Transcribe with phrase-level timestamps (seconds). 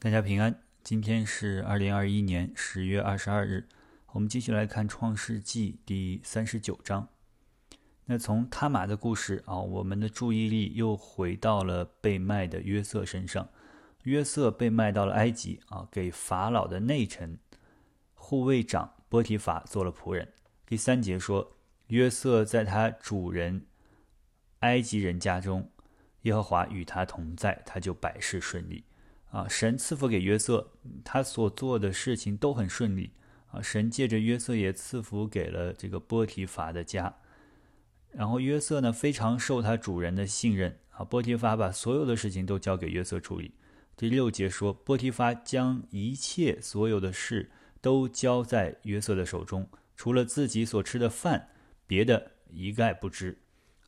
[0.00, 3.66] 大家平安，今天是二零二一年十月二十二日，
[4.12, 7.08] 我们继续来看《创世纪》第三十九章。
[8.04, 13.48] 那从他玛的故事啊，我们的注意力又回到了被卖的约瑟身上。
[14.04, 17.36] 约瑟被卖到了埃及啊，给法老的内臣
[18.14, 20.32] 护卫长波提法做了仆人。
[20.64, 21.56] 第三节说，
[21.88, 23.66] 约瑟在他主人
[24.60, 25.68] 埃及人家中，
[26.22, 28.84] 耶和华与他同在，他就百事顺利。
[29.30, 30.66] 啊，神赐福给约瑟，
[31.04, 33.10] 他所做的事情都很顺利。
[33.50, 37.14] 啊，神借着约瑟也赐福给了这个波提法的家。
[38.10, 40.78] 然后约瑟呢，非常受他主人的信任。
[40.90, 43.52] 啊，波提法把所有的事情都交给约瑟处理。
[43.96, 47.50] 第六节说，波提法将一切所有的事
[47.80, 51.48] 都交在约瑟的手中，除了自己所吃的饭，
[51.86, 53.36] 别的一概不知。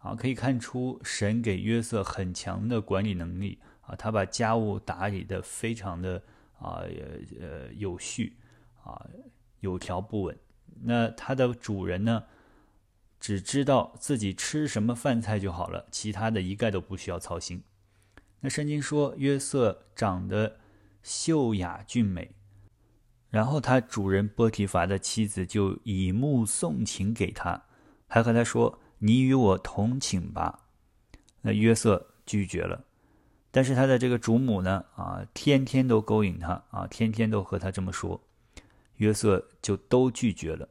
[0.01, 3.59] 啊，可以看出神给约瑟很强的管理能力。
[3.97, 6.23] 他把家务打理的非常的
[6.59, 8.37] 啊呃呃有序
[8.83, 9.07] 啊
[9.61, 10.39] 有条不紊。
[10.83, 12.25] 那他的主人呢，
[13.19, 17.63] 只知道自己吃什么饭菜就好了，其他的一概都不需要操心。
[18.41, 20.59] 那圣经说约瑟长得
[21.03, 22.35] 秀雅俊美，
[23.29, 27.65] 然后他主人波提乏的妻子就以目送情给他，
[28.07, 30.69] 还和他说：“你与我同寝吧。”
[31.43, 32.85] 那约瑟拒绝了。
[33.51, 38.21] 但是他的这个主母呢，啊，天天都勾引他，啊，天天都和他这么说，
[38.97, 40.69] 约瑟就都拒绝了，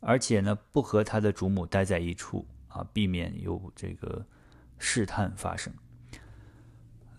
[0.00, 4.26] 而且呢，不和他的主母待在一处，啊，避免有这个
[4.78, 5.72] 试探发生。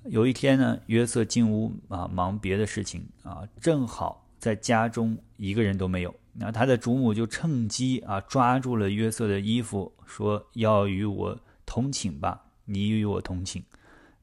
[0.03, 13.63] 有一天呢，约瑟进屋啊，忙别的事情啊，正好在家中一个人都没有，那他的主母就趁机啊，抓住了约瑟的衣服，说要与我同寝吧，你与我同寝。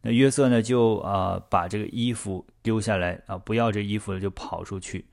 [0.05, 5.05] 那约瑟呢，就啊把这个衣服丢下来啊，不要这衣服了，就跑出去。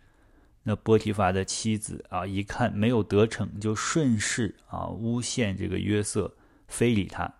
[0.63, 6.33] 那波提法的妻子啊，一看没有得逞，就顺势啊诬陷这个约瑟，
[6.67, 7.31] 非礼他。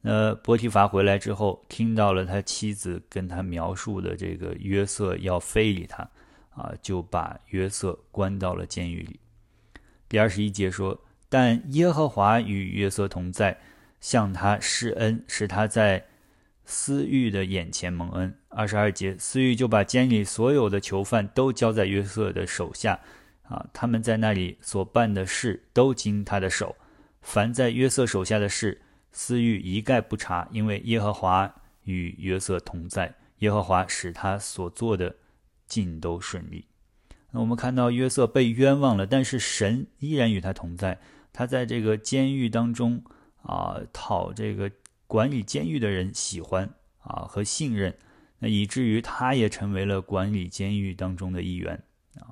[0.00, 6.08] 那波提法回来之后，听到了他妻子跟他描述的这个约瑟要非礼他，
[6.50, 9.18] 啊，就把约瑟关到了监狱里。
[10.08, 10.96] 第二十一节说
[11.28, 13.58] ：“但耶和华与约瑟同在，
[14.00, 16.06] 向他施恩，使他在。”
[16.70, 23.00] 私欲的眼前蒙恩，二十二节，私欲就把监里所有的囚犯都交在约瑟的手下，
[23.42, 26.76] 啊，他们在那里所办的事都经他的手，
[27.22, 35.16] 凡在约瑟手下的事，私欲一概不查，因为耶和华与约瑟同在，耶和华使他所做的
[35.66, 36.64] 尽都顺利。
[37.32, 41.00] 那我们看到约瑟被冤枉了，但是神依然与他同在，
[41.32, 43.02] 他在这个监狱当中
[43.42, 44.70] 啊，讨这个。
[45.10, 47.92] 管理监狱的人喜欢啊和信任，
[48.38, 51.74] 那以至于他也成为了管理监狱当中的一员
[52.14, 52.30] 啊。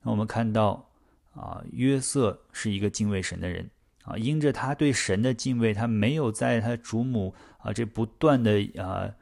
[0.00, 0.88] 那我们看到
[1.34, 3.68] 啊，约瑟是一个敬畏神的人
[4.04, 9.14] 啊，因着他对神的敬畏，他没有在他主母啊这不断的啊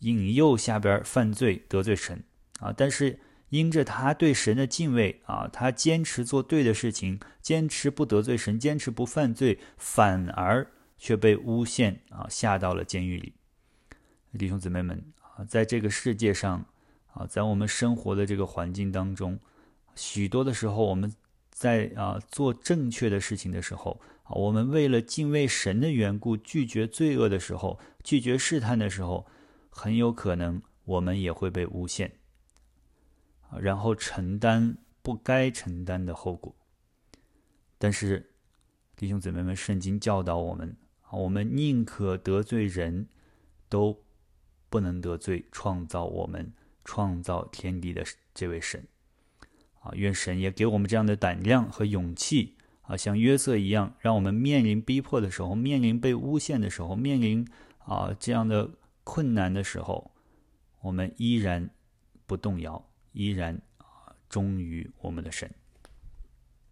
[0.00, 2.22] 引诱下边犯罪得罪神
[2.58, 2.74] 啊。
[2.76, 10.70] 但是因着他对神的敬畏啊，他坚持做对的事情，坚持不得罪神，坚持不犯罪，反而。
[11.00, 13.32] 却被诬陷啊，下到了监狱里。
[14.38, 16.66] 弟兄姊妹们啊，在这个世界上
[17.14, 19.40] 啊，在我们生活的这个环境当中，
[19.96, 21.10] 许多的时候，我们
[21.50, 29.26] 在啊做正确的事情的时候啊，我们为了敬畏神的缘故，拒绝罪恶的时候，拒绝试探的时候，
[29.70, 32.12] 很有可能我们也会被诬陷，
[33.58, 36.54] 然后承担不该承担的后果。
[37.78, 38.32] 但是，
[38.94, 40.76] 弟兄姊妹们，圣经教导我们。
[41.12, 43.08] 我们宁可得罪人，
[43.68, 44.02] 都
[44.68, 46.52] 不能得罪创造我们、
[46.84, 48.86] 创造天地的这位神。
[49.80, 57.46] 啊，愿神也给我们这样的胆量和勇气啊，像约瑟一样，让我们面临逼迫的时候、面临被诬陷的时候、面临
[57.78, 58.70] 啊这样的
[59.04, 60.10] 困难的时候，
[60.82, 61.70] 我们依然
[62.26, 65.50] 不动摇，依然啊忠于我们的神。